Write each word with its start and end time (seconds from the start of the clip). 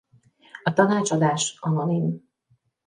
A 0.63 0.73
tanácsadás 0.73 1.57
anonim. 1.59 2.23